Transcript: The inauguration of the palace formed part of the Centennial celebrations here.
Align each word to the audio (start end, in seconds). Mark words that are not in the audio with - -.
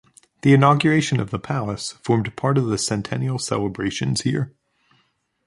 The 0.41 0.53
inauguration 0.55 1.19
of 1.19 1.29
the 1.29 1.37
palace 1.37 1.91
formed 1.91 2.35
part 2.35 2.57
of 2.57 2.65
the 2.65 2.79
Centennial 2.79 3.37
celebrations 3.37 4.21
here. 4.21 4.51